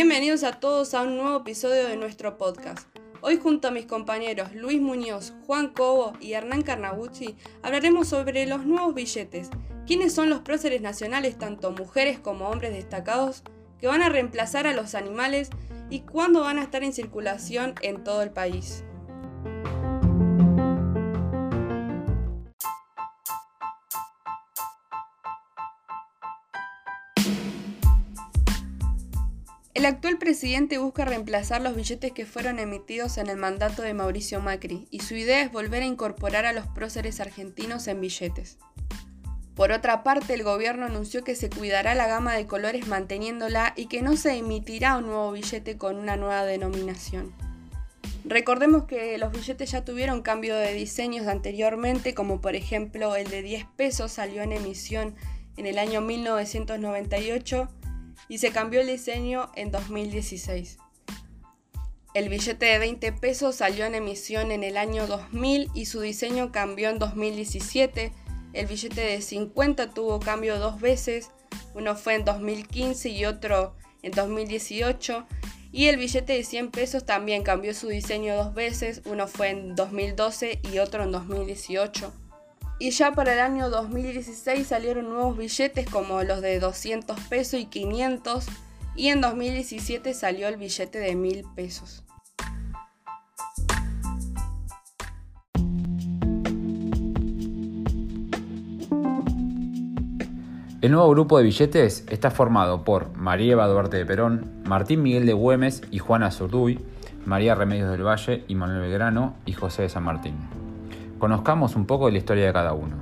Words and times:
Bienvenidos 0.00 0.44
a 0.44 0.52
todos 0.52 0.94
a 0.94 1.02
un 1.02 1.16
nuevo 1.16 1.38
episodio 1.38 1.88
de 1.88 1.96
nuestro 1.96 2.38
podcast. 2.38 2.86
Hoy 3.20 3.36
junto 3.36 3.66
a 3.66 3.72
mis 3.72 3.84
compañeros 3.84 4.54
Luis 4.54 4.80
Muñoz, 4.80 5.32
Juan 5.44 5.70
Cobo 5.70 6.12
y 6.20 6.34
Hernán 6.34 6.62
Carnabucci 6.62 7.34
hablaremos 7.64 8.06
sobre 8.06 8.46
los 8.46 8.64
nuevos 8.64 8.94
billetes. 8.94 9.50
¿Quiénes 9.88 10.14
son 10.14 10.30
los 10.30 10.42
próceres 10.42 10.82
nacionales, 10.82 11.36
tanto 11.36 11.72
mujeres 11.72 12.20
como 12.20 12.48
hombres 12.48 12.74
destacados, 12.74 13.42
que 13.80 13.88
van 13.88 14.02
a 14.02 14.08
reemplazar 14.08 14.68
a 14.68 14.72
los 14.72 14.94
animales 14.94 15.50
y 15.90 16.02
cuándo 16.02 16.42
van 16.42 16.60
a 16.60 16.62
estar 16.62 16.84
en 16.84 16.92
circulación 16.92 17.74
en 17.82 18.04
todo 18.04 18.22
el 18.22 18.30
país? 18.30 18.84
El 29.78 29.86
actual 29.86 30.18
presidente 30.18 30.78
busca 30.78 31.04
reemplazar 31.04 31.62
los 31.62 31.76
billetes 31.76 32.10
que 32.10 32.26
fueron 32.26 32.58
emitidos 32.58 33.16
en 33.16 33.28
el 33.28 33.36
mandato 33.36 33.82
de 33.82 33.94
Mauricio 33.94 34.40
Macri 34.40 34.88
y 34.90 34.98
su 35.02 35.14
idea 35.14 35.40
es 35.40 35.52
volver 35.52 35.84
a 35.84 35.86
incorporar 35.86 36.46
a 36.46 36.52
los 36.52 36.66
próceres 36.66 37.20
argentinos 37.20 37.86
en 37.86 38.00
billetes. 38.00 38.58
Por 39.54 39.70
otra 39.70 40.02
parte, 40.02 40.34
el 40.34 40.42
gobierno 40.42 40.86
anunció 40.86 41.22
que 41.22 41.36
se 41.36 41.48
cuidará 41.48 41.94
la 41.94 42.08
gama 42.08 42.34
de 42.34 42.48
colores 42.48 42.88
manteniéndola 42.88 43.72
y 43.76 43.86
que 43.86 44.02
no 44.02 44.16
se 44.16 44.36
emitirá 44.36 44.96
un 44.96 45.06
nuevo 45.06 45.30
billete 45.30 45.78
con 45.78 45.94
una 45.94 46.16
nueva 46.16 46.44
denominación. 46.44 47.32
Recordemos 48.24 48.86
que 48.86 49.16
los 49.16 49.30
billetes 49.30 49.70
ya 49.70 49.84
tuvieron 49.84 50.22
cambio 50.22 50.56
de 50.56 50.74
diseños 50.74 51.28
anteriormente, 51.28 52.14
como 52.14 52.40
por 52.40 52.56
ejemplo 52.56 53.14
el 53.14 53.30
de 53.30 53.42
10 53.42 53.66
pesos 53.76 54.10
salió 54.10 54.42
en 54.42 54.50
emisión 54.50 55.14
en 55.56 55.66
el 55.66 55.78
año 55.78 56.00
1998 56.00 57.68
y 58.28 58.38
se 58.38 58.50
cambió 58.50 58.80
el 58.80 58.86
diseño 58.86 59.50
en 59.54 59.70
2016. 59.70 60.78
El 62.14 62.28
billete 62.30 62.66
de 62.66 62.78
20 62.78 63.12
pesos 63.12 63.56
salió 63.56 63.84
en 63.84 63.94
emisión 63.94 64.50
en 64.50 64.64
el 64.64 64.76
año 64.76 65.06
2000 65.06 65.70
y 65.74 65.86
su 65.86 66.00
diseño 66.00 66.50
cambió 66.50 66.88
en 66.88 66.98
2017. 66.98 68.12
El 68.54 68.66
billete 68.66 69.02
de 69.02 69.20
50 69.20 69.90
tuvo 69.90 70.18
cambio 70.18 70.58
dos 70.58 70.80
veces, 70.80 71.30
uno 71.74 71.94
fue 71.94 72.14
en 72.14 72.24
2015 72.24 73.10
y 73.10 73.24
otro 73.24 73.76
en 74.02 74.12
2018. 74.12 75.26
Y 75.70 75.86
el 75.86 75.98
billete 75.98 76.32
de 76.32 76.44
100 76.44 76.70
pesos 76.70 77.04
también 77.04 77.42
cambió 77.42 77.74
su 77.74 77.88
diseño 77.88 78.34
dos 78.36 78.54
veces, 78.54 79.02
uno 79.04 79.28
fue 79.28 79.50
en 79.50 79.76
2012 79.76 80.60
y 80.72 80.78
otro 80.78 81.04
en 81.04 81.12
2018. 81.12 82.12
Y 82.80 82.90
ya 82.90 83.12
para 83.12 83.32
el 83.32 83.40
año 83.40 83.70
2016 83.70 84.66
salieron 84.66 85.08
nuevos 85.08 85.36
billetes 85.36 85.90
como 85.90 86.22
los 86.22 86.40
de 86.40 86.60
200 86.60 87.18
pesos 87.22 87.58
y 87.58 87.66
500 87.66 88.46
y 88.94 89.08
en 89.08 89.20
2017 89.20 90.14
salió 90.14 90.48
el 90.48 90.56
billete 90.56 90.98
de 90.98 91.16
1000 91.16 91.44
pesos. 91.56 92.04
El 100.80 100.92
nuevo 100.92 101.10
grupo 101.10 101.38
de 101.38 101.44
billetes 101.44 102.04
está 102.08 102.30
formado 102.30 102.84
por 102.84 103.16
María 103.16 103.54
Eva 103.54 103.66
Duarte 103.66 103.96
de 103.96 104.06
Perón, 104.06 104.62
Martín 104.64 105.02
Miguel 105.02 105.26
de 105.26 105.32
Güemes 105.32 105.82
y 105.90 105.98
Juana 105.98 106.30
Zurduy, 106.30 106.78
María 107.26 107.56
Remedios 107.56 107.90
del 107.90 108.06
Valle 108.06 108.44
y 108.46 108.54
Manuel 108.54 108.82
Belgrano 108.82 109.34
y 109.44 109.54
José 109.54 109.82
de 109.82 109.88
San 109.88 110.04
Martín. 110.04 110.57
Conozcamos 111.18 111.74
un 111.74 111.84
poco 111.84 112.06
de 112.06 112.12
la 112.12 112.18
historia 112.18 112.46
de 112.46 112.52
cada 112.52 112.74
uno. 112.74 112.96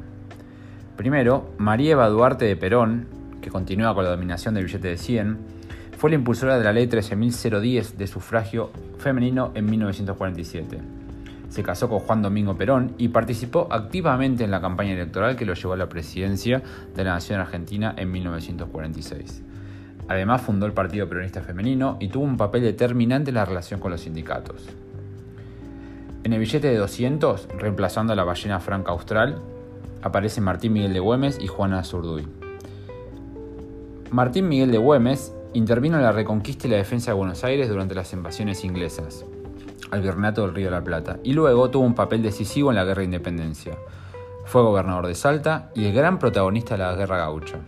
Primero, 0.97 1.51
María 1.59 1.93
Eva 1.93 2.09
Duarte 2.09 2.47
de 2.47 2.57
Perón, 2.57 3.09
que 3.43 3.51
continúa 3.51 3.95
con 3.95 4.05
la 4.05 4.11
dominación 4.11 4.55
del 4.55 4.65
billete 4.65 4.89
de 4.89 4.97
100, 4.97 5.39
fue 5.99 6.09
la 6.09 6.17
impulsora 6.17 6.57
de 6.57 6.65
la 6.65 6.73
ley 6.73 6.87
13.010 6.87 7.97
de 7.97 8.07
sufragio 8.07 8.71
femenino 8.99 9.53
en 9.55 9.67
1947. 9.67 10.79
Se 11.51 11.63
casó 11.63 11.91
con 11.91 11.99
Juan 11.99 12.23
Domingo 12.23 12.57
Perón 12.57 12.95
y 12.97 13.09
participó 13.09 13.69
activamente 13.71 14.45
en 14.45 14.51
la 14.51 14.63
campaña 14.63 14.93
electoral 14.93 15.37
que 15.37 15.45
lo 15.45 15.53
llevó 15.53 15.75
a 15.75 15.77
la 15.77 15.89
presidencia 15.89 16.63
de 16.95 17.05
la 17.05 17.13
Nación 17.13 17.41
Argentina 17.41 17.95
en 17.99 18.11
1946. 18.11 19.43
Además 20.09 20.41
fundó 20.41 20.65
el 20.65 20.73
Partido 20.73 21.07
Peronista 21.07 21.43
Femenino 21.43 21.99
y 22.01 22.09
tuvo 22.09 22.25
un 22.25 22.39
papel 22.39 22.63
determinante 22.63 23.31
en 23.31 23.35
la 23.35 23.45
relación 23.45 23.79
con 23.79 23.91
los 23.91 24.01
sindicatos. 24.01 24.67
En 26.27 26.33
el 26.33 26.41
billete 26.41 26.67
de 26.67 26.77
200, 26.77 27.47
reemplazando 27.57 28.13
a 28.13 28.17
la 28.17 28.25
ballena 28.25 28.59
franca 28.59 28.91
austral, 28.91 29.41
aparecen 30.03 30.43
Martín 30.43 30.73
Miguel 30.73 30.93
de 30.93 30.99
Güemes 30.99 31.39
y 31.41 31.47
Juana 31.47 31.85
Zurduy. 31.85 32.27
Martín 34.11 34.49
Miguel 34.49 34.73
de 34.73 34.79
Güemes 34.79 35.33
intervino 35.53 35.99
en 35.99 36.03
la 36.03 36.11
reconquista 36.11 36.67
y 36.67 36.71
la 36.71 36.79
defensa 36.79 37.13
de 37.13 37.17
Buenos 37.17 37.45
Aires 37.45 37.69
durante 37.69 37.95
las 37.95 38.13
invasiones 38.13 38.65
inglesas 38.65 39.25
al 39.93 40.03
Virreinato 40.03 40.43
del 40.43 40.53
Río 40.53 40.65
de 40.65 40.73
la 40.73 40.83
Plata 40.83 41.21
y 41.23 41.33
luego 41.33 41.71
tuvo 41.71 41.87
un 41.87 41.95
papel 41.95 42.25
decisivo 42.25 42.71
en 42.71 42.75
la 42.75 42.85
Guerra 42.85 43.03
de 43.03 43.05
Independencia. 43.05 43.79
Fue 44.47 44.63
gobernador 44.63 45.07
de 45.07 45.15
Salta 45.15 45.71
y 45.77 45.85
el 45.85 45.93
gran 45.93 46.19
protagonista 46.19 46.75
de 46.75 46.83
la 46.83 46.97
Guerra 46.97 47.19
Gaucha. 47.19 47.61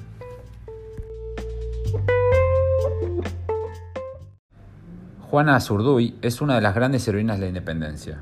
Juana 5.31 5.55
Azurduy 5.55 6.17
es 6.23 6.41
una 6.41 6.57
de 6.57 6.61
las 6.61 6.75
grandes 6.75 7.07
heroínas 7.07 7.37
de 7.37 7.43
la 7.43 7.49
independencia. 7.51 8.21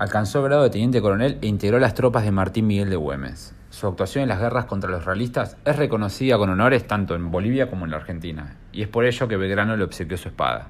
Alcanzó 0.00 0.38
el 0.38 0.46
grado 0.46 0.62
de 0.62 0.70
teniente 0.70 1.02
coronel 1.02 1.36
e 1.42 1.46
integró 1.46 1.78
las 1.78 1.92
tropas 1.92 2.24
de 2.24 2.30
Martín 2.30 2.66
Miguel 2.66 2.88
de 2.88 2.96
Güemes. 2.96 3.54
Su 3.68 3.86
actuación 3.86 4.22
en 4.22 4.30
las 4.30 4.40
guerras 4.40 4.64
contra 4.64 4.88
los 4.88 5.04
realistas 5.04 5.58
es 5.66 5.76
reconocida 5.76 6.38
con 6.38 6.48
honores 6.48 6.86
tanto 6.86 7.14
en 7.14 7.30
Bolivia 7.30 7.68
como 7.68 7.84
en 7.84 7.90
la 7.90 7.98
Argentina, 7.98 8.56
y 8.72 8.80
es 8.80 8.88
por 8.88 9.04
ello 9.04 9.28
que 9.28 9.36
Belgrano 9.36 9.76
le 9.76 9.84
obsequió 9.84 10.16
su 10.16 10.28
espada. 10.28 10.68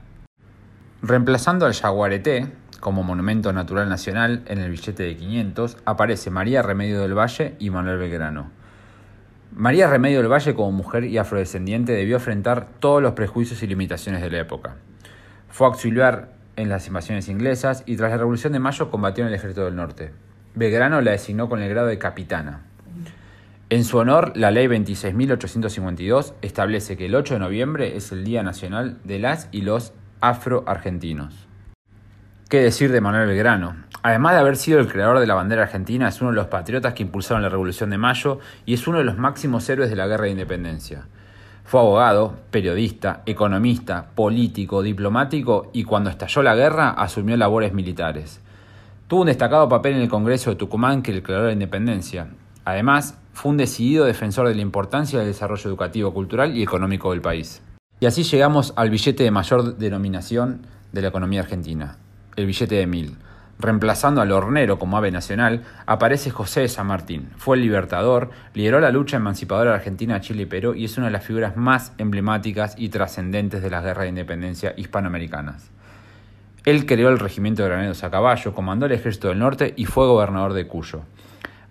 Reemplazando 1.01 1.65
al 1.65 1.75
jaguareté 1.75 2.49
como 2.81 3.05
monumento 3.05 3.53
natural 3.53 3.89
nacional 3.89 4.43
en 4.47 4.59
el 4.59 4.73
billete 4.73 5.05
de 5.05 5.17
500, 5.17 5.77
aparece 5.85 6.31
María 6.31 6.63
Remedio 6.63 7.01
del 7.01 7.17
Valle 7.17 7.55
y 7.61 7.71
Manuel 7.71 7.99
Belgrano. 7.99 8.51
María 9.55 9.89
Remedio 9.89 10.19
del 10.19 10.33
Valle 10.33 10.57
como 10.57 10.73
mujer 10.73 11.05
y 11.05 11.19
afrodescendiente 11.19 11.93
debió 11.93 12.17
enfrentar 12.17 12.67
todos 12.81 13.01
los 13.01 13.13
prejuicios 13.13 13.63
y 13.63 13.69
limitaciones 13.69 14.23
de 14.23 14.31
la 14.33 14.41
época. 14.41 14.75
Fue 15.51 15.69
auxiliar 15.69 16.40
en 16.61 16.69
las 16.69 16.87
invasiones 16.87 17.29
inglesas 17.29 17.83
y 17.87 17.97
tras 17.97 18.11
la 18.11 18.19
Revolución 18.19 18.53
de 18.53 18.59
Mayo 18.59 18.91
combatió 18.91 19.25
en 19.25 19.29
el 19.29 19.35
Ejército 19.35 19.65
del 19.65 19.77
Norte. 19.77 20.13
Belgrano 20.55 21.01
la 21.01 21.13
designó 21.13 21.49
con 21.49 21.63
el 21.63 21.69
grado 21.69 21.87
de 21.87 21.99
capitana. 21.99 22.63
En 23.69 23.85
su 23.85 23.99
honor, 23.99 24.33
la 24.37 24.51
Ley 24.51 24.67
26.852 24.67 26.35
establece 26.43 26.97
que 26.97 27.07
el 27.07 27.15
8 27.15 27.35
de 27.35 27.41
noviembre 27.41 27.97
es 27.97 28.11
el 28.11 28.25
Día 28.25 28.43
Nacional 28.43 28.99
de 29.05 29.21
las 29.21 29.49
y 29.53 29.63
los 29.63 29.93
Afroargentinos. 30.21 31.47
¿Qué 32.49 32.61
decir 32.61 32.91
de 32.91 33.01
Manuel 33.01 33.29
Belgrano? 33.29 33.77
Además 34.03 34.33
de 34.33 34.41
haber 34.41 34.57
sido 34.57 34.81
el 34.81 34.89
creador 34.89 35.21
de 35.21 35.27
la 35.29 35.35
bandera 35.35 35.63
argentina, 35.63 36.09
es 36.09 36.21
uno 36.21 36.31
de 36.31 36.37
los 36.37 36.49
patriotas 36.49 36.95
que 36.95 37.05
impulsaron 37.05 37.43
la 37.43 37.49
Revolución 37.49 37.91
de 37.91 37.99
Mayo 37.99 38.41
y 38.67 38.75
es 38.75 38.89
uno 38.89 38.99
de 38.99 39.05
los 39.05 39.19
máximos 39.19 39.69
héroes 39.69 39.89
de 39.89 39.95
la 39.95 40.09
Guerra 40.09 40.25
de 40.25 40.31
Independencia. 40.31 41.07
Fue 41.71 41.79
abogado, 41.79 42.35
periodista, 42.51 43.23
economista, 43.27 44.11
político, 44.17 44.83
diplomático 44.83 45.71
y 45.73 45.85
cuando 45.85 46.11
estalló 46.11 46.43
la 46.43 46.57
guerra 46.57 46.91
asumió 46.91 47.37
labores 47.37 47.73
militares. 47.73 48.41
Tuvo 49.07 49.21
un 49.21 49.29
destacado 49.29 49.69
papel 49.69 49.95
en 49.95 50.03
el 50.03 50.09
Congreso 50.09 50.51
de 50.51 50.57
Tucumán 50.57 51.01
que 51.01 51.13
declaró 51.13 51.47
la 51.47 51.53
independencia. 51.53 52.27
Además, 52.65 53.21
fue 53.35 53.53
un 53.53 53.57
decidido 53.57 54.05
defensor 54.05 54.49
de 54.49 54.57
la 54.57 54.63
importancia 54.63 55.21
del 55.21 55.29
desarrollo 55.29 55.71
educativo, 55.71 56.13
cultural 56.13 56.57
y 56.57 56.65
económico 56.65 57.13
del 57.13 57.21
país. 57.21 57.63
Y 58.01 58.07
así 58.07 58.25
llegamos 58.25 58.73
al 58.75 58.91
billete 58.91 59.23
de 59.23 59.31
mayor 59.31 59.77
denominación 59.77 60.67
de 60.91 61.03
la 61.03 61.09
economía 61.11 61.43
argentina, 61.43 61.99
el 62.35 62.47
billete 62.47 62.75
de 62.75 62.89
mil. 62.89 63.17
Reemplazando 63.61 64.23
al 64.23 64.33
hornero 64.33 64.79
como 64.79 64.97
ave 64.97 65.11
nacional, 65.11 65.65
aparece 65.85 66.31
José 66.31 66.61
de 66.61 66.69
San 66.69 66.87
Martín. 66.87 67.29
Fue 67.37 67.57
el 67.57 67.63
libertador, 67.63 68.31
lideró 68.55 68.81
la 68.81 68.91
lucha 68.91 69.19
emancipadora 69.19 69.75
Argentina, 69.75 70.23
Chile 70.23 70.45
y 70.45 70.47
Perú 70.47 70.73
y 70.75 70.87
es 70.87 70.97
una 70.97 71.09
de 71.09 71.13
las 71.13 71.27
figuras 71.27 71.59
más 71.59 71.93
emblemáticas 71.99 72.75
y 72.79 72.89
trascendentes 72.89 73.63
de 73.63 73.69
las 73.69 73.85
guerras 73.85 74.05
de 74.05 74.09
independencia 74.09 74.73
hispanoamericanas. 74.79 75.71
Él 76.65 76.87
creó 76.87 77.11
el 77.11 77.19
regimiento 77.19 77.63
de 77.63 77.69
graneros 77.69 78.03
a 78.03 78.11
caballo, 78.11 78.55
comandó 78.55 78.87
el 78.87 78.93
ejército 78.93 79.29
del 79.29 79.39
norte 79.39 79.75
y 79.77 79.85
fue 79.85 80.07
gobernador 80.07 80.55
de 80.55 80.67
Cuyo. 80.67 81.03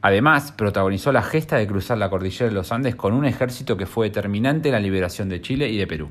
Además, 0.02 0.52
protagonizó 0.52 1.12
la 1.12 1.24
gesta 1.24 1.58
de 1.58 1.66
cruzar 1.66 1.98
la 1.98 2.12
cordillera 2.12 2.50
de 2.50 2.56
los 2.56 2.72
Andes 2.72 2.96
con 2.96 3.14
un 3.14 3.26
ejército 3.26 3.78
que 3.78 3.88
fue 3.88 4.10
determinante 4.10 4.70
en 4.70 4.74
la 4.74 4.80
liberación 4.80 5.28
de 5.28 5.42
Chile 5.42 5.70
y 5.70 5.78
de 5.78 5.88
Perú. 5.88 6.10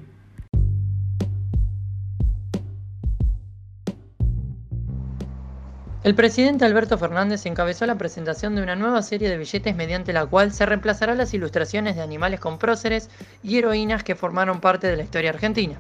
El 6.09 6.15
presidente 6.15 6.65
Alberto 6.65 6.97
Fernández 6.97 7.45
encabezó 7.45 7.85
la 7.85 7.99
presentación 7.99 8.55
de 8.55 8.63
una 8.63 8.75
nueva 8.75 9.03
serie 9.03 9.29
de 9.29 9.37
billetes 9.37 9.77
mediante 9.77 10.15
la 10.15 10.25
cual 10.25 10.55
se 10.55 10.65
reemplazará 10.65 11.15
las 11.15 11.35
ilustraciones 11.35 11.97
de 11.97 12.01
animales 12.01 12.41
con 12.41 12.59
próceres 12.59 13.11
y 13.43 13.59
heroínas 13.59 14.05
que 14.05 14.15
formaron 14.15 14.63
parte 14.63 14.87
de 14.87 14.97
la 14.97 15.03
historia 15.03 15.29
argentina. 15.29 15.75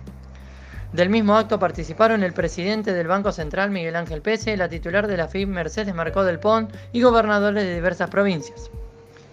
Del 0.92 1.08
mismo 1.08 1.34
acto 1.34 1.58
participaron 1.58 2.22
el 2.22 2.34
presidente 2.34 2.92
del 2.92 3.06
Banco 3.06 3.32
Central 3.32 3.70
Miguel 3.70 3.96
Ángel 3.96 4.20
Pese, 4.20 4.54
la 4.58 4.68
titular 4.68 5.06
de 5.06 5.16
la 5.16 5.28
FIB 5.28 5.48
Mercedes 5.48 5.94
Marcó 5.94 6.22
del 6.24 6.40
Pont 6.40 6.74
y 6.92 7.00
gobernadores 7.00 7.64
de 7.64 7.76
diversas 7.76 8.10
provincias. 8.10 8.70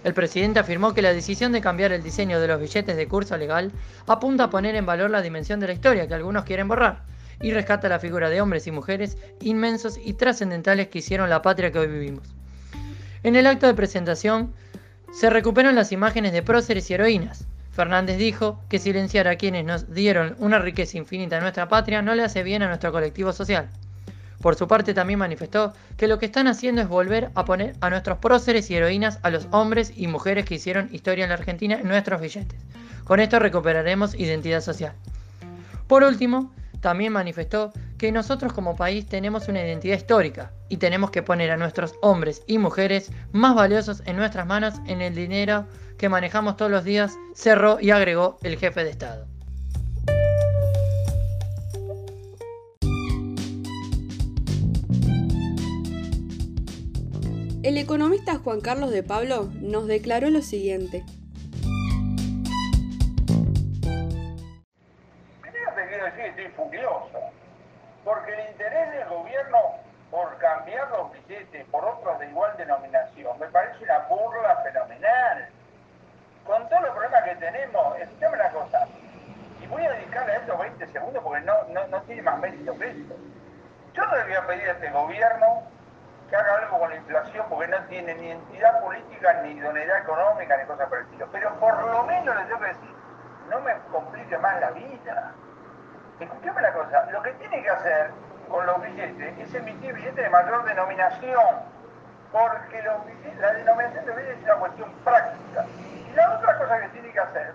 El 0.06 0.14
presidente 0.14 0.60
afirmó 0.60 0.94
que 0.94 1.02
la 1.02 1.12
decisión 1.12 1.52
de 1.52 1.60
cambiar 1.60 1.92
el 1.92 2.04
diseño 2.04 2.40
de 2.40 2.48
los 2.48 2.62
billetes 2.62 2.96
de 2.96 3.08
curso 3.10 3.36
legal 3.36 3.74
apunta 4.08 4.46
a 4.46 4.50
poner 4.50 4.78
en 4.78 4.86
valor 4.86 5.10
la 5.10 5.22
dimensión 5.22 5.60
de 5.60 5.68
la 5.68 5.74
historia 5.74 6.08
que 6.08 6.14
algunos 6.14 6.46
quieren 6.46 6.70
borrar 6.70 7.15
y 7.42 7.52
rescata 7.52 7.90
la 7.90 8.00
figura 8.00 8.30
de 8.30 8.42
hombres 8.42 8.68
y 8.68 8.72
mujeres 8.72 9.18
inmensos 9.42 9.98
y 10.04 10.14
trascendentales 10.14 10.88
que 10.88 11.00
hicieron 11.00 11.30
la 11.30 11.42
patria 11.42 11.72
que 11.72 11.80
hoy 11.80 11.88
vivimos. 11.88 12.28
En 13.24 13.36
el 13.36 13.48
acto 13.48 13.68
de 13.68 13.74
presentación 13.74 14.54
se 15.12 15.30
recuperan 15.30 15.76
las 15.76 15.92
imágenes 15.92 16.32
de 16.34 16.44
próceres 16.44 16.90
y 16.90 16.94
heroínas. 16.94 17.48
Fernández 17.72 18.18
dijo 18.18 18.62
que 18.70 18.80
silenciar 18.80 19.28
a 19.28 19.36
quienes 19.36 19.66
nos 19.66 19.94
dieron 19.94 20.36
una 20.40 20.60
riqueza 20.60 20.98
infinita 20.98 21.38
a 21.38 21.42
nuestra 21.42 21.68
patria 21.68 22.02
no 22.02 22.16
le 22.16 22.24
hace 22.24 22.44
bien 22.44 22.64
a 22.64 22.68
nuestro 22.68 22.92
colectivo 22.92 23.34
social. 23.34 23.70
Por 24.42 24.56
su 24.56 24.68
parte 24.68 24.94
también 24.94 25.20
manifestó 25.20 25.74
que 25.98 26.08
lo 26.08 26.20
que 26.20 26.28
están 26.28 26.48
haciendo 26.48 26.82
es 26.82 26.88
volver 26.88 27.32
a 27.34 27.46
poner 27.46 27.76
a 27.82 27.90
nuestros 27.90 28.20
próceres 28.20 28.70
y 28.70 28.76
heroínas 28.76 29.20
a 29.24 29.30
los 29.30 29.48
hombres 29.52 29.92
y 29.96 30.08
mujeres 30.08 30.46
que 30.46 30.56
hicieron 30.56 30.90
historia 30.94 31.24
en 31.24 31.30
la 31.30 31.36
Argentina 31.36 31.80
en 31.80 31.88
nuestros 31.88 32.22
billetes. 32.22 32.60
Con 33.06 33.20
esto 33.20 33.40
recuperaremos 33.40 34.14
identidad 34.14 34.62
social. 34.62 34.94
Por 35.88 36.04
último, 36.04 36.52
también 36.86 37.14
manifestó 37.14 37.74
que 37.98 38.12
nosotros 38.12 38.54
como 38.54 38.76
país 38.76 39.08
tenemos 39.08 39.48
una 39.48 39.66
identidad 39.66 39.98
histórica 39.98 40.52
y 40.70 40.78
tenemos 40.78 41.10
que 41.10 41.24
poner 41.24 41.50
a 41.50 41.58
nuestros 41.58 41.96
hombres 42.04 42.44
y 42.46 42.60
mujeres 42.60 43.12
más 43.32 43.56
valiosos 43.56 44.04
en 44.06 44.18
nuestras 44.18 44.46
manos 44.46 44.76
en 44.86 45.02
el 45.02 45.16
dinero 45.16 45.66
que 45.98 46.10
manejamos 46.10 46.58
todos 46.58 46.70
los 46.70 46.84
días, 46.84 47.18
cerró 47.34 47.80
y 47.82 47.90
agregó 47.90 48.38
el 48.44 48.60
jefe 48.60 48.84
de 48.84 48.92
Estado. 48.92 49.26
El 57.64 57.80
economista 57.80 58.36
Juan 58.36 58.62
Carlos 58.62 58.92
de 58.92 59.02
Pablo 59.02 59.50
nos 59.60 59.88
declaró 59.88 60.30
lo 60.30 60.44
siguiente. 60.44 61.04
Porque 68.04 68.34
el 68.34 68.50
interés 68.52 68.92
del 68.92 69.10
gobierno 69.10 69.58
por 70.12 70.38
cambiar 70.38 70.90
los 70.92 71.12
billetes 71.12 71.66
por 71.66 71.84
otros 71.84 72.20
de 72.20 72.28
igual 72.28 72.56
denominación 72.58 73.38
me 73.40 73.48
parece 73.48 73.84
una 73.84 74.00
burla 74.00 74.56
fenomenal. 74.64 75.50
Con 76.46 76.70
todos 76.70 76.84
los 76.84 76.92
problemas 76.92 77.24
que 77.24 77.36
tenemos, 77.38 78.00
escúchame 78.00 78.36
una 78.36 78.50
cosa, 78.52 78.88
y 79.60 79.68
voy 79.68 79.84
a 79.84 79.92
dedicarle 79.94 80.34
a 80.34 80.36
esto 80.38 80.58
20 80.58 80.88
segundos 80.88 81.24
porque 81.24 81.42
no, 81.42 81.54
no, 81.90 82.02
tiene 82.04 82.22
más 82.22 82.40
mérito 82.40 82.78
que 82.78 82.88
esto. 82.88 83.16
Yo 83.94 84.06
no 84.06 84.16
le 84.16 84.24
voy 84.24 84.34
a 84.34 84.46
pedir 84.46 84.70
a 84.70 84.72
este 84.74 84.92
gobierno 84.92 85.64
que 86.30 86.36
haga 86.36 86.56
algo 86.58 86.80
con 86.80 86.90
la 86.90 86.96
inflación 86.98 87.46
porque 87.50 87.68
no 87.68 87.78
tiene 87.86 88.14
ni 88.16 88.32
entidad 88.32 88.80
política, 88.82 89.42
ni 89.42 89.52
idoneidad 89.52 90.00
económica, 90.00 90.58
ni 90.58 90.66
cosas 90.66 90.88
por 90.88 91.00
el 91.00 91.06
estilo. 91.06 91.28
Pero 91.32 91.60
por 91.60 91.84
lo 91.84 92.04
menos 92.04 92.36
le 92.36 92.44
tengo 92.44 92.60
que 92.60 92.68
decir, 92.68 92.96
no 93.50 93.60
me 93.62 93.74
complique 93.92 94.38
más 94.38 94.62
la 94.62 94.72
vida. 94.72 95.34
Escúchame 96.20 96.62
la 96.62 96.72
cosa, 96.72 97.06
lo 97.12 97.22
que 97.22 97.32
tiene 97.34 97.62
que 97.62 97.70
hacer 97.70 98.12
con 98.50 98.66
los 98.66 98.82
billetes 98.82 99.38
es 99.38 99.54
emitir 99.54 99.94
billetes 99.94 100.16
de 100.16 100.30
mayor 100.30 100.64
denominación, 100.64 101.56
porque 102.32 102.82
la 102.82 103.54
denominación 103.54 104.06
de 104.06 104.16
billetes 104.16 104.38
es 104.38 104.44
una 104.46 104.56
cuestión 104.56 104.94
práctica. 105.04 105.66
Y 106.10 106.14
la 106.14 106.36
otra 106.36 106.58
cosa 106.58 106.80
que 106.80 106.90
tiene 106.90 107.12
que 107.12 107.20
hacer 107.20 107.54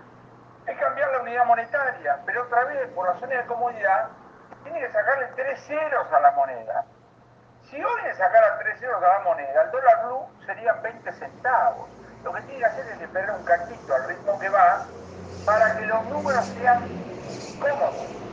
es 0.67 0.77
cambiar 0.77 1.11
la 1.11 1.21
unidad 1.21 1.45
monetaria, 1.45 2.19
pero 2.25 2.43
otra 2.43 2.65
vez, 2.65 2.87
por 2.89 3.07
razones 3.07 3.37
de 3.39 3.45
comodidad, 3.45 4.09
tiene 4.63 4.79
que 4.79 4.91
sacarle 4.91 5.27
tres 5.35 5.59
ceros 5.65 6.13
a 6.13 6.19
la 6.19 6.31
moneda. 6.31 6.85
Si 7.63 7.83
hoy 7.83 8.01
le 8.03 8.13
sacara 8.13 8.59
tres 8.59 8.79
ceros 8.79 9.01
a 9.03 9.07
la 9.07 9.19
moneda, 9.21 9.63
el 9.63 9.71
dólar 9.71 10.05
blue 10.05 10.27
serían 10.45 10.81
20 10.83 11.11
centavos. 11.13 11.89
Lo 12.23 12.31
que 12.33 12.41
tiene 12.41 12.59
que 12.59 12.65
hacer 12.65 12.85
es 12.85 13.01
esperar 13.01 13.31
un 13.31 13.43
cachito 13.43 13.95
al 13.95 14.07
ritmo 14.07 14.37
que 14.39 14.49
va 14.49 14.85
para 15.45 15.75
que 15.77 15.85
los 15.87 16.05
números 16.05 16.45
sean 16.45 16.83
cómodos. 17.59 18.30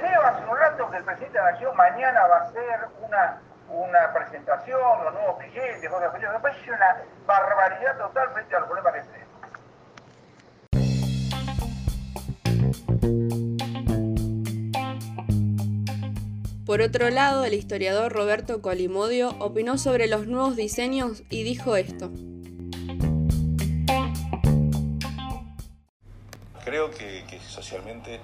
Leo 0.00 0.22
hace 0.22 0.44
un 0.44 0.56
rato 0.56 0.90
que 0.90 0.96
el 0.98 1.04
presidente 1.04 1.38
de 1.38 1.44
la 1.44 1.52
Nación 1.52 1.76
mañana 1.76 2.26
va 2.26 2.36
a 2.36 2.42
hacer 2.42 2.88
una, 3.00 3.40
una 3.68 4.12
presentación, 4.12 5.04
los 5.04 5.12
nuevos 5.12 5.38
billetes, 5.38 5.90
cosas 5.90 6.14
así. 6.14 6.24
Me 6.24 6.40
parece 6.40 6.70
una 6.70 6.96
barbaridad 7.26 7.98
total 7.98 8.30
frente 8.30 8.56
al 8.56 8.64
problema 8.66 8.92
que 8.92 9.00
tenemos. 9.00 9.28
Por 16.64 16.82
otro 16.82 17.08
lado, 17.08 17.44
el 17.44 17.54
historiador 17.54 18.12
Roberto 18.12 18.60
Colimodio 18.60 19.30
opinó 19.38 19.78
sobre 19.78 20.06
los 20.06 20.26
nuevos 20.26 20.54
diseños 20.54 21.22
y 21.30 21.42
dijo 21.42 21.76
esto. 21.76 22.10
Creo 26.88 26.90
que, 26.90 27.24
que 27.24 27.40
socialmente 27.40 28.20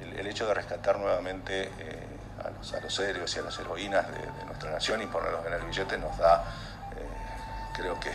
el, 0.00 0.26
hecho 0.26 0.46
de 0.46 0.54
rescatar 0.54 0.98
nuevamente 0.98 1.70
eh, 1.78 2.06
a, 2.44 2.50
los, 2.50 2.72
a, 2.72 2.80
los, 2.80 2.98
héroes 2.98 3.34
y 3.36 3.38
a 3.38 3.42
las 3.42 3.58
heroínas 3.58 4.06
de, 4.10 4.44
nuestra 4.46 4.70
nación 4.70 5.02
y 5.02 5.06
ponerlos 5.06 5.46
en 5.46 5.52
el 5.52 5.62
billete 5.62 5.98
nos 5.98 6.16
da, 6.18 6.44
eh, 6.96 7.76
creo 7.76 7.98
que, 8.00 8.10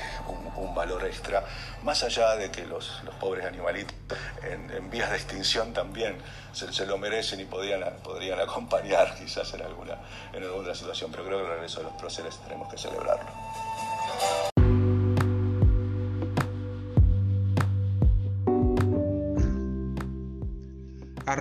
un, 0.58 0.74
valor 0.76 1.06
extra, 1.06 1.44
más 1.84 2.04
allá 2.04 2.36
de 2.36 2.50
que 2.50 2.66
los, 2.66 3.04
pobres 3.20 3.46
animalitos 3.46 3.96
en, 4.42 4.90
vías 4.90 5.10
de 5.12 5.18
extinción 5.18 5.72
también 5.72 6.18
se, 6.52 6.86
lo 6.86 6.98
merecen 6.98 7.40
y 7.40 7.46
podrían, 7.46 7.84
podrían 8.04 8.40
acompañar 8.40 9.16
quizás 9.16 9.54
en 9.54 9.62
alguna, 9.62 9.98
en 10.34 10.44
alguna 10.44 10.74
situación, 10.74 11.12
pero 11.12 11.26
creo 11.26 11.38
que 11.38 11.44
el 11.46 11.52
regreso 11.52 11.80
de 11.80 11.86
los 11.86 11.94
próceres 11.94 12.38
tenemos 12.40 12.70
que 12.70 12.78
celebrarlo. 12.78 14.53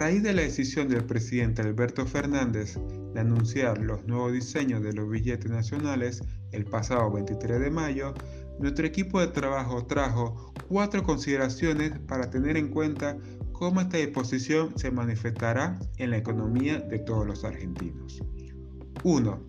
Raíz 0.03 0.25
de 0.25 0.33
la 0.33 0.43
decisión 0.43 0.89
del 0.89 1.05
presidente 1.05 1.63
Alberto 1.63 2.05
Fernández 2.05 2.77
de 3.15 3.21
anunciar 3.21 3.79
los 3.79 4.05
nuevos 4.05 4.33
diseños 4.33 4.83
de 4.83 4.93
los 4.93 5.09
billetes 5.09 5.49
nacionales 5.49 6.25
el 6.51 6.65
pasado 6.65 7.09
23 7.13 7.61
de 7.61 7.71
mayo, 7.71 8.13
nuestro 8.59 8.85
equipo 8.85 9.21
de 9.21 9.29
trabajo 9.29 9.87
trajo 9.87 10.53
cuatro 10.67 11.05
consideraciones 11.05 11.93
para 12.09 12.31
tener 12.31 12.57
en 12.57 12.71
cuenta 12.71 13.17
cómo 13.53 13.81
esta 13.81 13.99
disposición 13.99 14.77
se 14.77 14.91
manifestará 14.91 15.79
en 15.99 16.11
la 16.11 16.17
economía 16.17 16.81
de 16.81 16.99
todos 16.99 17.25
los 17.25 17.45
argentinos. 17.45 18.25
1. 19.05 19.41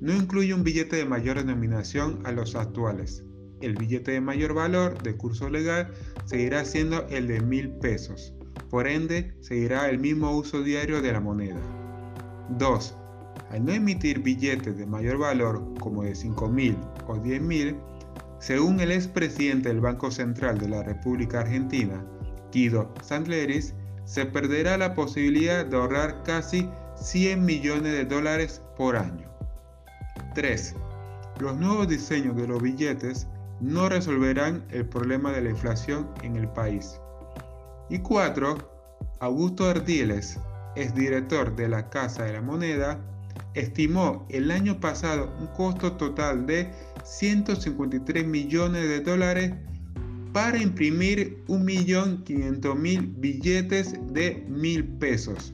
No 0.00 0.16
incluye 0.16 0.52
un 0.52 0.64
billete 0.64 0.96
de 0.96 1.04
mayor 1.04 1.36
denominación 1.36 2.18
a 2.24 2.32
los 2.32 2.56
actuales. 2.56 3.22
El 3.60 3.76
billete 3.76 4.10
de 4.10 4.20
mayor 4.20 4.52
valor 4.52 5.00
de 5.00 5.16
curso 5.16 5.48
legal 5.48 5.92
seguirá 6.24 6.64
siendo 6.64 7.06
el 7.06 7.28
de 7.28 7.40
mil 7.40 7.70
pesos 7.74 8.34
por 8.70 8.86
ende, 8.88 9.34
seguirá 9.40 9.88
el 9.88 9.98
mismo 9.98 10.30
uso 10.36 10.62
diario 10.62 11.02
de 11.02 11.12
la 11.12 11.20
moneda. 11.20 11.60
2. 12.58 12.96
Al 13.50 13.64
no 13.64 13.72
emitir 13.72 14.20
billetes 14.20 14.76
de 14.76 14.86
mayor 14.86 15.18
valor 15.18 15.62
como 15.78 16.02
de 16.02 16.12
5.000 16.12 16.76
o 17.06 17.16
10.000, 17.16 17.76
según 18.38 18.80
el 18.80 18.90
expresidente 18.90 19.68
del 19.68 19.80
Banco 19.80 20.10
Central 20.10 20.58
de 20.58 20.68
la 20.68 20.82
República 20.82 21.40
Argentina, 21.40 22.04
Guido 22.50 22.92
Sandleris, 23.02 23.74
se 24.04 24.26
perderá 24.26 24.76
la 24.76 24.94
posibilidad 24.94 25.64
de 25.64 25.76
ahorrar 25.76 26.22
casi 26.24 26.68
100 26.96 27.44
millones 27.44 27.92
de 27.92 28.04
dólares 28.04 28.62
por 28.76 28.96
año. 28.96 29.30
3. 30.34 30.74
Los 31.40 31.56
nuevos 31.56 31.88
diseños 31.88 32.36
de 32.36 32.46
los 32.46 32.60
billetes 32.60 33.28
no 33.60 33.88
resolverán 33.88 34.64
el 34.70 34.86
problema 34.86 35.30
de 35.30 35.42
la 35.42 35.50
inflación 35.50 36.08
en 36.22 36.36
el 36.36 36.48
país. 36.48 37.00
Y 37.90 37.98
4. 37.98 38.70
Augusto 39.20 39.68
Ardiles, 39.68 40.38
exdirector 40.76 41.54
de 41.54 41.68
la 41.68 41.88
Casa 41.90 42.24
de 42.24 42.32
la 42.32 42.42
Moneda, 42.42 43.00
estimó 43.54 44.26
el 44.30 44.50
año 44.50 44.80
pasado 44.80 45.32
un 45.40 45.46
costo 45.48 45.92
total 45.92 46.46
de 46.46 46.70
153 47.04 48.26
millones 48.26 48.88
de 48.88 49.00
dólares 49.00 49.52
para 50.32 50.58
imprimir 50.58 51.44
1.500.000 51.46 53.14
billetes 53.18 53.92
de 54.12 54.46
1.000 54.48 54.98
pesos. 54.98 55.52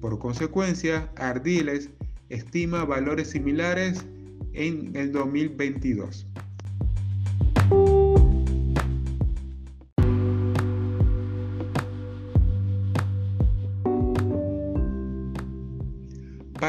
Por 0.00 0.18
consecuencia, 0.18 1.10
Ardiles 1.16 1.88
estima 2.28 2.84
valores 2.84 3.30
similares 3.30 4.04
en 4.52 4.94
el 4.94 5.12
2022. 5.12 6.26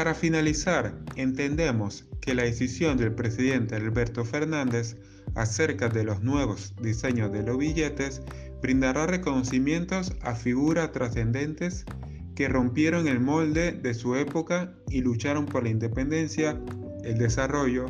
Para 0.04 0.14
finalizar, 0.14 0.94
entendemos 1.16 2.04
que 2.20 2.34
la 2.34 2.42
decisión 2.42 2.98
del 2.98 3.14
presidente 3.14 3.74
Alberto 3.74 4.22
Fernández 4.22 4.98
acerca 5.34 5.88
de 5.88 6.04
los 6.04 6.20
nuevos 6.20 6.74
diseños 6.82 7.32
de 7.32 7.42
los 7.42 7.56
billetes 7.56 8.20
brindará 8.60 9.06
reconocimientos 9.06 10.12
a 10.20 10.34
figuras 10.34 10.92
trascendentes 10.92 11.86
que 12.34 12.50
rompieron 12.50 13.08
el 13.08 13.18
molde 13.18 13.72
de 13.72 13.94
su 13.94 14.14
época 14.14 14.74
y 14.90 15.00
lucharon 15.00 15.46
por 15.46 15.62
la 15.62 15.70
independencia, 15.70 16.60
el 17.02 17.16
desarrollo, 17.16 17.86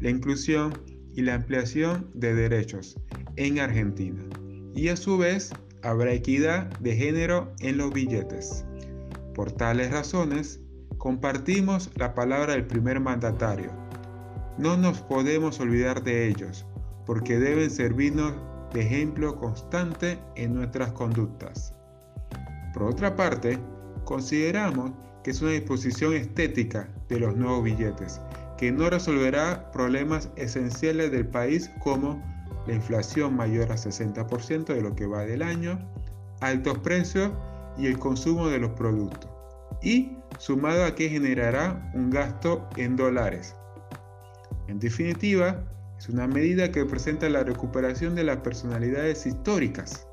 la 0.00 0.08
inclusión 0.08 0.72
y 1.12 1.20
la 1.20 1.34
ampliación 1.34 2.08
de 2.14 2.34
derechos 2.34 2.98
en 3.36 3.58
Argentina. 3.58 4.24
Y 4.74 4.88
a 4.88 4.96
su 4.96 5.18
vez 5.18 5.50
habrá 5.82 6.14
equidad 6.14 6.70
de 6.78 6.96
género 6.96 7.52
en 7.60 7.76
los 7.76 7.92
billetes. 7.92 8.64
Por 9.34 9.52
tales 9.52 9.90
razones, 9.90 10.62
compartimos 10.98 11.90
la 11.94 12.14
palabra 12.14 12.52
del 12.52 12.66
primer 12.66 13.00
mandatario. 13.00 13.70
No 14.58 14.76
nos 14.76 15.00
podemos 15.00 15.60
olvidar 15.60 16.02
de 16.02 16.28
ellos, 16.28 16.66
porque 17.06 17.38
deben 17.38 17.70
servirnos 17.70 18.34
de 18.72 18.82
ejemplo 18.82 19.36
constante 19.36 20.18
en 20.34 20.54
nuestras 20.54 20.92
conductas. 20.92 21.72
Por 22.74 22.82
otra 22.82 23.16
parte, 23.16 23.58
consideramos 24.04 24.90
que 25.22 25.30
es 25.30 25.40
una 25.40 25.52
disposición 25.52 26.14
estética 26.14 26.88
de 27.08 27.20
los 27.20 27.36
nuevos 27.36 27.64
billetes, 27.64 28.20
que 28.56 28.72
no 28.72 28.90
resolverá 28.90 29.70
problemas 29.70 30.30
esenciales 30.36 31.12
del 31.12 31.26
país 31.26 31.70
como 31.80 32.22
la 32.66 32.74
inflación 32.74 33.34
mayor 33.34 33.70
a 33.72 33.76
60% 33.76 34.66
de 34.66 34.82
lo 34.82 34.94
que 34.94 35.06
va 35.06 35.22
del 35.22 35.42
año, 35.42 35.78
altos 36.40 36.78
precios 36.78 37.30
y 37.78 37.86
el 37.86 37.98
consumo 37.98 38.48
de 38.48 38.58
los 38.58 38.72
productos, 38.72 39.30
y 39.82 40.16
sumado 40.38 40.84
a 40.84 40.94
que 40.94 41.08
generará 41.08 41.90
un 41.94 42.10
gasto 42.10 42.68
en 42.76 42.96
dólares. 42.96 43.54
En 44.68 44.78
definitiva, 44.78 45.64
es 45.98 46.08
una 46.08 46.26
medida 46.26 46.70
que 46.70 46.84
presenta 46.84 47.28
la 47.28 47.42
recuperación 47.42 48.14
de 48.14 48.24
las 48.24 48.38
personalidades 48.38 49.26
históricas, 49.26 50.06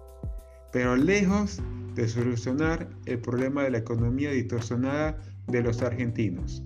pero 0.71 0.95
lejos 0.95 1.61
de 1.93 2.07
solucionar 2.07 2.89
el 3.05 3.19
problema 3.19 3.63
de 3.63 3.71
la 3.71 3.77
economía 3.77 4.31
distorsionada 4.31 5.17
de 5.47 5.61
los 5.61 5.81
argentinos. 5.81 6.63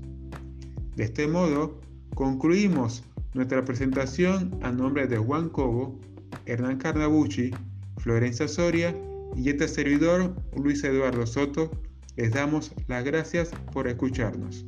De 0.96 1.04
este 1.04 1.28
modo, 1.28 1.80
concluimos 2.16 3.04
nuestra 3.34 3.64
presentación 3.64 4.58
a 4.64 4.72
nombre 4.72 5.08
de 5.08 5.18
Juan 5.18 5.50
Cobo, 5.50 6.00
Hernán 6.46 6.78
Carnabucci, 6.78 7.52
Florencia 7.98 8.48
Soria 8.48 8.96
y 9.36 9.50
este 9.50 9.68
servidor 9.68 10.36
Luis 10.56 10.84
Eduardo 10.84 11.26
Soto. 11.28 11.72
Les 12.16 12.32
damos 12.32 12.72
las 12.88 13.04
gracias 13.04 13.52
por 13.72 13.88
escucharnos. 13.88 14.66